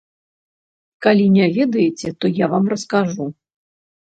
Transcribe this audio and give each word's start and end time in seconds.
Калі 1.05 1.25
не 1.35 1.45
ведаеце, 1.57 2.15
то 2.19 2.25
я 2.43 2.49
вам 2.55 2.65
раскажу. 2.75 3.29